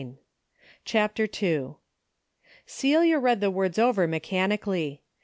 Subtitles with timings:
[0.83, 1.79] "CHAPTER IL
[2.65, 5.03] Celia read the words over mechanically.